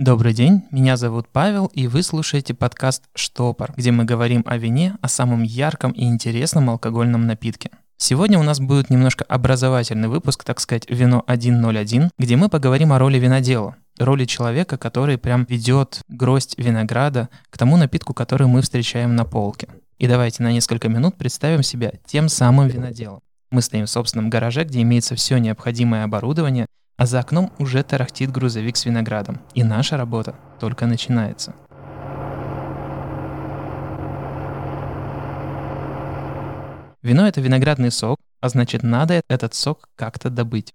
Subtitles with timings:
[0.00, 4.96] Добрый день, меня зовут Павел, и вы слушаете подкаст «Штопор», где мы говорим о вине,
[5.02, 7.68] о самом ярком и интересном алкогольном напитке.
[7.98, 12.98] Сегодня у нас будет немножко образовательный выпуск, так сказать, «Вино 101», где мы поговорим о
[12.98, 19.16] роли винодела, роли человека, который прям ведет гроздь винограда к тому напитку, который мы встречаем
[19.16, 19.68] на полке.
[19.98, 23.20] И давайте на несколько минут представим себя тем самым виноделом.
[23.50, 26.64] Мы стоим в собственном гараже, где имеется все необходимое оборудование,
[27.00, 29.40] а за окном уже тарахтит грузовик с виноградом.
[29.54, 31.54] И наша работа только начинается.
[37.00, 40.74] Вино– это виноградный сок, а значит надо этот сок как-то добыть.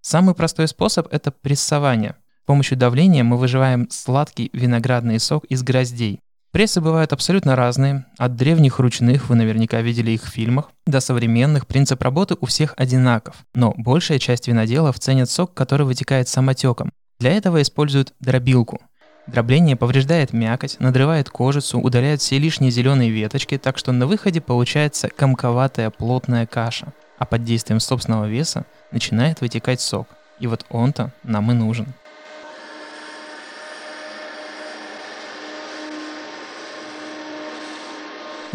[0.00, 2.14] Самый простой способ– это прессование.
[2.44, 6.20] С помощью давления мы выживаем сладкий виноградный сок из гроздей.
[6.54, 11.66] Прессы бывают абсолютно разные, от древних ручных, вы наверняка видели их в фильмах, до современных,
[11.66, 13.34] принцип работы у всех одинаков.
[13.56, 16.92] Но большая часть виноделов ценят сок, который вытекает самотеком.
[17.18, 18.80] Для этого используют дробилку.
[19.26, 25.08] Дробление повреждает мякоть, надрывает кожицу, удаляет все лишние зеленые веточки, так что на выходе получается
[25.08, 26.92] комковатая плотная каша.
[27.18, 30.06] А под действием собственного веса начинает вытекать сок.
[30.38, 31.94] И вот он-то нам и нужен.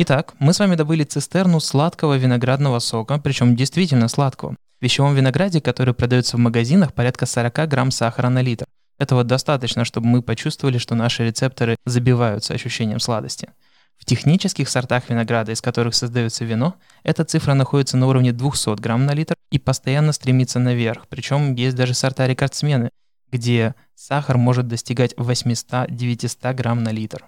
[0.02, 4.55] Итак, мы с вами добыли цистерну сладкого виноградного сока, причем действительно сладкого.
[4.80, 8.66] В вещевом винограде, который продается в магазинах, порядка 40 грамм сахара на литр.
[8.97, 13.50] Этого достаточно, чтобы мы почувствовали, что наши рецепторы забиваются ощущением сладости.
[13.97, 19.05] В технических сортах винограда, из которых создается вино, эта цифра находится на уровне 200 грамм
[19.05, 21.08] на литр и постоянно стремится наверх.
[21.09, 22.89] Причем есть даже сорта рекордсмены,
[23.33, 27.25] где сахар может достигать 800-900 грамм на литр.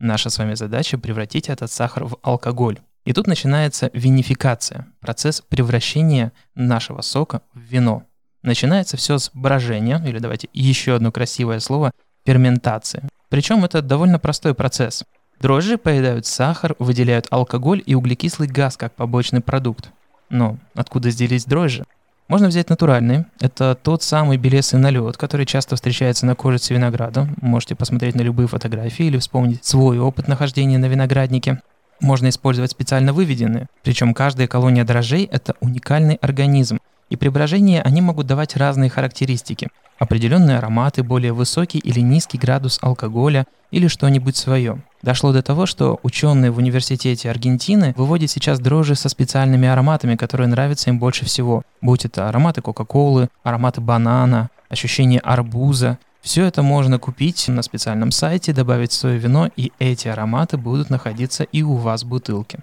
[0.00, 2.78] Наша с вами задача превратить этот сахар в алкоголь.
[3.04, 8.04] И тут начинается винификация, процесс превращения нашего сока в вино.
[8.42, 11.90] Начинается все с брожения, или давайте еще одно красивое слово,
[12.24, 13.08] ферментации.
[13.28, 15.04] Причем это довольно простой процесс.
[15.40, 19.90] Дрожжи поедают сахар, выделяют алкоголь и углекислый газ как побочный продукт.
[20.30, 21.84] Но откуда взялись дрожжи?
[22.28, 23.24] Можно взять натуральный.
[23.40, 27.26] Это тот самый белесый налет, который часто встречается на кожице винограда.
[27.40, 31.62] Можете посмотреть на любые фотографии или вспомнить свой опыт нахождения на винограднике.
[32.00, 33.66] Можно использовать специально выведенные.
[33.82, 36.80] Причем каждая колония дрожжей– это уникальный организм.
[37.08, 39.68] И при брожении они могут давать разные характеристики.
[39.98, 44.82] Определенные ароматы, более высокий или низкий градус алкоголя или что-нибудь свое.
[45.02, 50.48] Дошло до того, что ученые в университете Аргентины выводят сейчас дрожжи со специальными ароматами, которые
[50.48, 51.62] нравятся им больше всего.
[51.80, 55.98] Будь это ароматы Кока-Колы, ароматы банана, ощущение арбуза.
[56.20, 60.90] Все это можно купить на специальном сайте, добавить в свое вино, и эти ароматы будут
[60.90, 62.58] находиться и у вас в бутылке.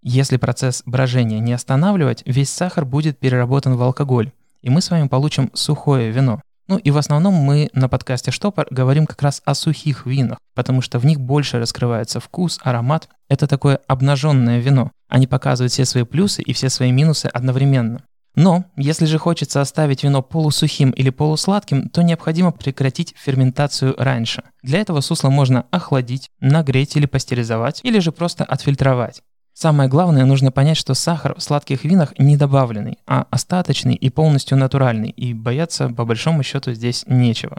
[0.00, 4.30] Если процесс брожения не останавливать, весь сахар будет переработан в алкоголь,
[4.62, 6.40] и мы с вами получим сухое вино.
[6.68, 10.82] Ну и в основном мы на подкасте Штопор говорим как раз о сухих винах, потому
[10.82, 13.08] что в них больше раскрывается вкус, аромат.
[13.28, 14.92] Это такое обнаженное вино.
[15.08, 18.02] Они показывают все свои плюсы и все свои минусы одновременно.
[18.34, 24.44] Но если же хочется оставить вино полусухим или полусладким, то необходимо прекратить ферментацию раньше.
[24.62, 29.22] Для этого сусло можно охладить, нагреть или пастеризовать, или же просто отфильтровать.
[29.60, 34.56] Самое главное, нужно понять, что сахар в сладких винах не добавленный, а остаточный и полностью
[34.56, 37.58] натуральный, и бояться по большому счету здесь нечего.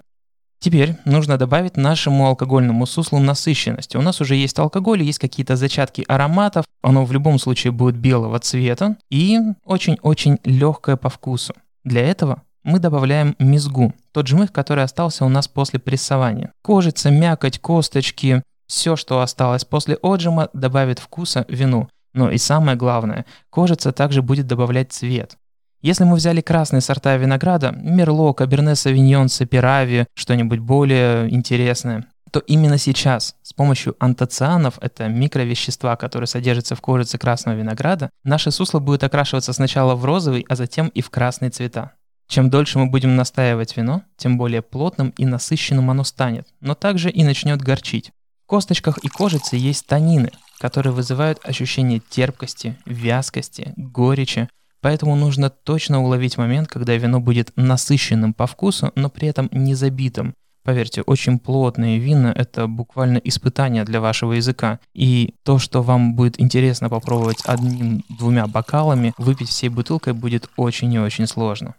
[0.60, 3.98] Теперь нужно добавить нашему алкогольному суслу насыщенности.
[3.98, 8.40] У нас уже есть алкоголь, есть какие-то зачатки ароматов, оно в любом случае будет белого
[8.40, 11.54] цвета и очень-очень легкое по вкусу.
[11.84, 16.54] Для этого мы добавляем мизгу, тот жмых, который остался у нас после прессования.
[16.62, 21.90] Кожица, мякоть, косточки, все, что осталось после отжима, добавит вкуса вину.
[22.14, 25.38] Но и самое главное, кожица также будет добавлять цвет.
[25.82, 32.78] Если мы взяли красные сорта винограда, Мерло, Каберне Савиньон, Саперави, что-нибудь более интересное, то именно
[32.78, 39.04] сейчас с помощью антоцианов, это микровещества, которые содержатся в кожице красного винограда, наше сусло будет
[39.04, 41.94] окрашиваться сначала в розовый, а затем и в красные цвета.
[42.28, 47.10] Чем дольше мы будем настаивать вино, тем более плотным и насыщенным оно станет, но также
[47.10, 48.12] и начнет горчить
[48.50, 54.50] косточках и кожице есть танины, которые вызывают ощущение терпкости, вязкости, горечи,
[54.82, 59.76] поэтому нужно точно уловить момент, когда вино будет насыщенным по вкусу, но при этом не
[59.76, 60.34] забитым.
[60.64, 64.80] Поверьте, очень плотные вина– это буквально испытание для вашего языка.
[64.94, 71.00] И то, что вам будет интересно попробовать одним-двумя бокалами, выпить всей бутылкой будет очень и
[71.00, 71.76] очень сложно.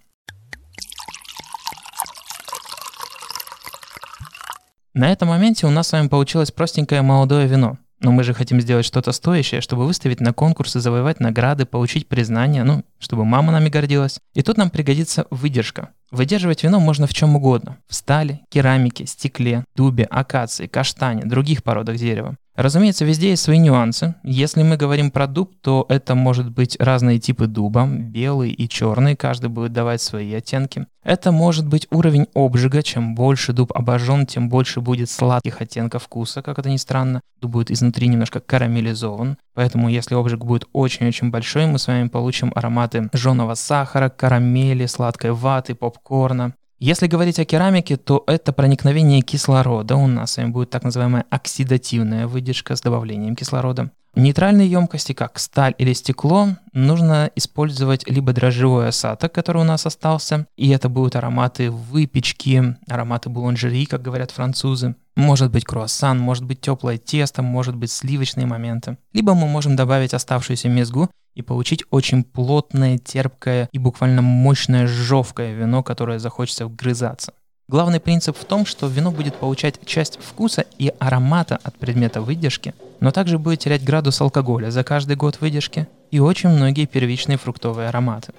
[4.93, 7.79] На этом моменте у нас с вами получилось простенькое молодое вино.
[8.01, 12.65] Но мы же хотим сделать что-то стоящее, чтобы выставить на конкурсы, завоевать награды, получить признание,
[12.65, 14.21] ну, чтобы мама нами гордилась.
[14.35, 15.89] И тут нам пригодится выдержка.
[16.13, 17.79] Выдерживать вино можно в чем угодно.
[17.89, 22.37] В стали, керамике, стекле, дубе, акации, каштане, других породах дерева.
[22.61, 24.17] Разумеется, везде есть свои нюансы.
[24.23, 29.17] Если мы говорим про дуб, то это может быть разные типы дуба, белый и черный,
[29.17, 30.85] каждый будет давать свои оттенки.
[31.03, 36.43] Это может быть уровень обжига, чем больше дуб обожжен, тем больше будет сладких оттенков вкуса,
[36.43, 37.23] как это ни странно.
[37.41, 42.53] Дуб будет изнутри немножко карамелизован, поэтому если обжиг будет очень-очень большой, мы с вами получим
[42.91, 46.55] ароматы жженого сахара, карамели, сладкой ваты, попкорна.
[46.79, 49.97] Если говорить о керамике, то это проникновение кислорода.
[49.97, 53.91] У нас с вами будет так называемая оксидативная выдержка с добавлением кислорода.
[54.17, 60.47] Нейтральные емкости, как сталь или стекло, нужно использовать либо дрожжевой осадок, который у нас остался,
[60.57, 64.97] и это будут ароматы выпечки, ароматы буланжери, как говорят французы.
[65.15, 68.97] Может быть круассан, может быть теплое тесто, может быть сливочные моменты.
[69.13, 75.55] Либо мы можем добавить оставшуюся мезгу и получить очень плотное, терпкое и буквально мощное жевкое
[75.55, 77.33] вино, которое захочется вгрызаться.
[77.69, 82.75] Главный принцип в том, что вино будет получать часть вкуса и аромата от предмета выдержки,
[82.99, 87.89] но также будет терять градус алкоголя за каждый год выдержки и очень многие первичные фруктовые
[87.89, 88.33] ароматы.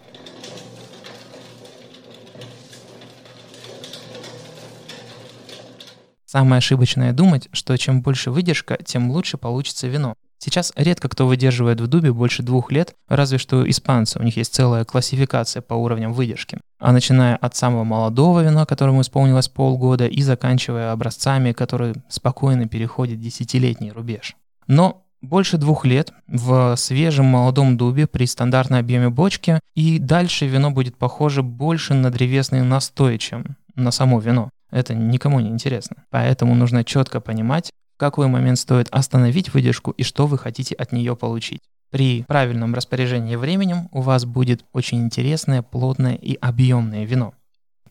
[6.26, 10.16] Самое ошибочное думать, что чем больше выдержка, тем лучше получится вино.
[10.44, 14.56] Сейчас редко кто выдерживает в дубе больше двух лет, разве что испанцы, у них есть
[14.56, 16.58] целая классификация по уровням выдержки.
[16.80, 23.20] А начиная от самого молодого вина, которому исполнилось полгода, и заканчивая образцами, которые спокойно переходят
[23.20, 24.36] десятилетний рубеж.
[24.66, 30.72] Но больше двух лет в свежем молодом дубе при стандартном объеме бочки, и дальше вино
[30.72, 34.50] будет похоже больше на древесный настой, чем на само вино.
[34.72, 35.98] Это никому не интересно.
[36.10, 41.16] Поэтому нужно четко понимать, какой момент стоит остановить выдержку и что вы хотите от нее
[41.16, 41.62] получить.
[41.92, 47.36] При правильном распоряжении временем у вас будет очень интересное, плотное и объемное вино.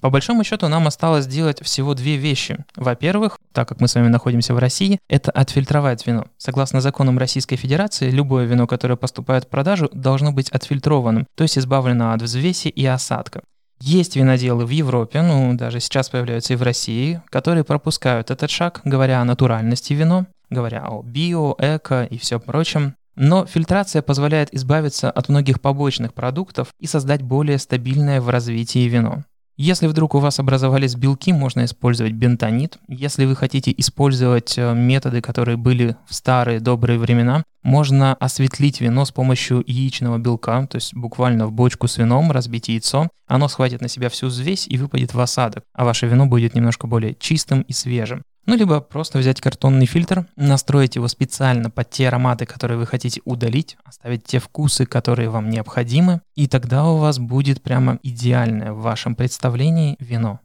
[0.01, 2.65] По большому счету нам осталось сделать всего две вещи.
[2.75, 6.25] Во-первых, так как мы с вами находимся в России, это отфильтровать вино.
[6.39, 11.57] Согласно законам Российской Федерации, любое вино, которое поступает в продажу, должно быть отфильтрованным, то есть
[11.57, 13.43] избавлено от взвеси и осадка.
[13.83, 18.83] Есть виноделы в Европе, ну даже сейчас появляются и в России, которые пропускают этот шаг,
[18.85, 22.95] говоря о натуральности вино, говоря о био, эко и все прочем.
[23.17, 29.25] Но фильтрация позволяет избавиться от многих побочных продуктов и создать более стабильное в развитии вино.
[29.63, 32.79] Если вдруг у вас образовались белки, можно использовать бентонит.
[32.89, 39.05] Если вы хотите использовать э, методы, которые были в старые добрые времена, можно осветлить вино
[39.05, 43.09] с помощью яичного белка, то есть буквально в бочку с вином разбить яйцо.
[43.27, 46.87] Оно схватит на себя всю взвесь и выпадет в осадок, а ваше вино будет немножко
[46.87, 48.23] более чистым и свежим.
[48.47, 53.21] Ну, либо просто взять картонный фильтр, настроить его специально под те ароматы, которые вы хотите
[53.25, 58.81] удалить, оставить те вкусы, которые вам необходимы, и тогда у вас будет прямо идеальное в
[58.81, 60.41] вашем представлении вино.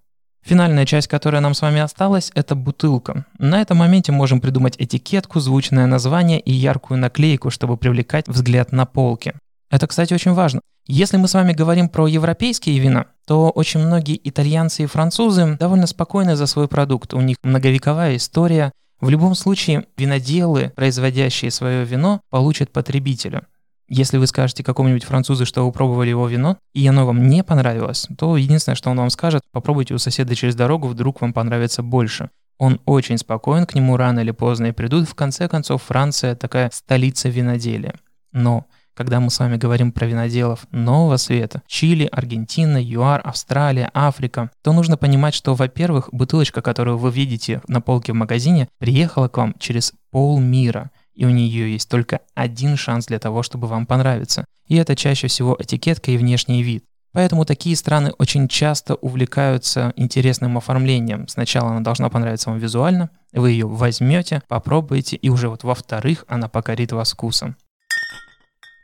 [0.45, 3.25] Финальная часть, которая нам с вами осталась, это бутылка.
[3.39, 8.86] На этом моменте можем придумать этикетку, звучное название и яркую наклейку, чтобы привлекать взгляд на
[8.86, 9.33] полке.
[9.69, 10.62] Это, кстати, очень важно.
[10.88, 15.88] Если мы с вами говорим про европейские вина, то очень многие итальянцы и французы довольно
[15.88, 17.13] спокойны за свой продукт.
[17.13, 18.71] У них многовековая история.
[19.01, 23.47] В любом случае, виноделы, производящие свое вино, получат потребителя.
[23.88, 28.07] Если вы скажете какому-нибудь французу, что вы пробовали его вино, и оно вам не понравилось,
[28.17, 32.29] то единственное, что он вам скажет, попробуйте у соседа через дорогу, вдруг вам понравится больше.
[32.57, 35.07] Он очень спокоен, к нему рано или поздно и придут.
[35.07, 37.95] В конце концов, Франция такая столица виноделия.
[38.31, 38.65] Но
[38.96, 44.74] когда мы с вами говорим про виноделов нового света, Чили, Аргентина, ЮАР, Австралия, Африка, то
[44.74, 49.56] нужно понимать, что, во-первых, бутылочка, которую вы видите на полке в магазине, приехала к вам
[49.60, 54.46] через полмира, и у нее есть только один шанс для того, чтобы вам понравиться.
[54.68, 56.84] И это чаще всего этикетка и внешний вид.
[57.16, 61.30] Поэтому такие страны очень часто увлекаются интересным оформлением.
[61.30, 66.50] Сначала она должна понравиться вам визуально, вы ее возьмете, попробуете, и уже вот во-вторых, она
[66.50, 67.56] покорит вас вкусом.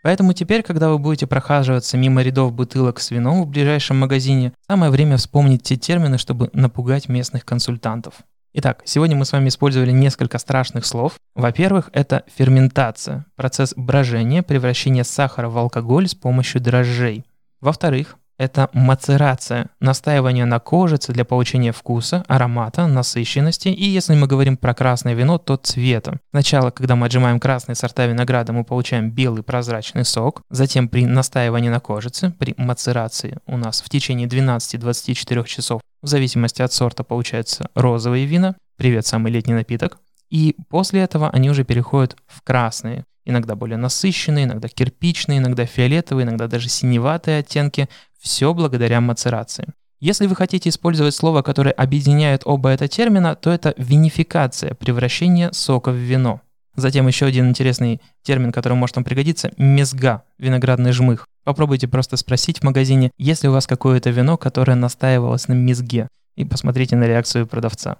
[0.02, 4.92] Поэтому теперь, когда вы будете прохаживаться мимо рядов бутылок с вином в ближайшем магазине, самое
[4.92, 8.16] время вспомнить те термины, чтобы напугать местных консультантов.
[8.54, 11.14] Итак, сегодня мы с вами использовали несколько страшных слов.
[11.36, 17.24] Во-первых, это ферментация, процесс брожения, превращения сахара в алкоголь с помощью дрожжей.
[17.62, 24.58] Во-вторых, это мацерация, настаивание на кожице для получения вкуса, аромата, насыщенности и, если мы говорим
[24.58, 26.20] про красное вино, то цвета.
[26.32, 31.70] Сначала, когда мы отжимаем красные сорта винограда, мы получаем белый прозрачный сок, затем при настаивании
[31.70, 37.70] на кожице, при мацерации у нас в течение 12-24 часов, в зависимости от сорта, получается
[37.76, 40.00] розовые вина, привет, самый летний напиток,
[40.32, 43.06] И после этого они уже переходят в красные.
[43.24, 47.88] Иногда более насыщенные, иногда кирпичные, иногда фиолетовые, иногда даже синеватые оттенки.
[48.22, 49.74] Все благодаря мацерации.
[50.00, 55.92] Если вы хотите использовать слово, которое объединяет оба это термина, то это винификация, превращение сока
[55.92, 56.42] в вино.
[56.76, 61.26] Затем еще один интересный термин, который может вам пригодиться– мезга, виноградный жмых.
[61.44, 66.08] Попробуйте просто спросить в магазине, есть ли у вас какое-то вино, которое настаивалось на мезге,
[66.36, 67.98] и посмотрите на реакцию продавца.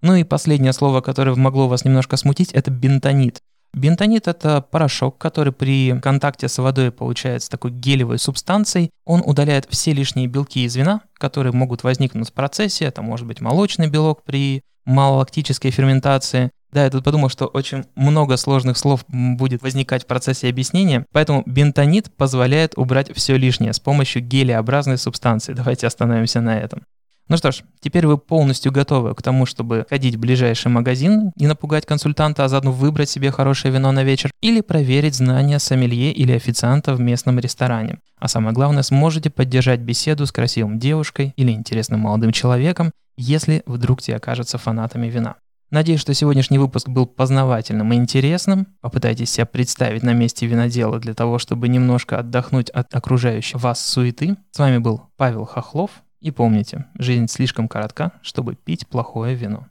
[0.00, 3.40] Ну и последнее слово, которое могло вас немножко смутить, это бентонит.
[3.74, 8.90] Бентонит– это порошок, который при контакте с водой получается такой гелевой субстанцией.
[9.04, 12.84] Он удаляет все лишние белки из вина, которые могут возникнуть в процессе.
[12.84, 16.50] Это может быть молочный белок при малолактической ферментации.
[16.70, 21.42] Да, я тут подумал, что очень много сложных слов будет возникать в процессе объяснения, поэтому
[21.46, 25.52] бентонит позволяет убрать все лишнее с помощью гелеобразной субстанции.
[25.52, 26.82] Давайте остановимся на этом.
[27.26, 31.46] Ну что ж, теперь вы полностью готовы к тому, чтобы ходить в ближайший магазин и
[31.46, 36.32] напугать консультанта, а заодно выбрать себе хорошее вино на вечер или проверить знания сомелье или
[36.32, 37.98] официанта в местном ресторане.
[38.18, 44.02] А самое главное, сможете поддержать беседу с красивым девушкой или интересным молодым человеком, если вдруг
[44.02, 45.36] те окажутся фанатами вина.
[45.70, 48.68] Надеюсь, что сегодняшний выпуск был познавательным и интересным.
[48.80, 54.36] Попытайтесь себя представить на месте винодела для того, чтобы немножко отдохнуть от окружающей вас суеты.
[54.52, 55.90] С вами был Павел Хохлов,
[56.24, 59.66] и помните, жизнь слишком коротка, чтобы пить плохое вино.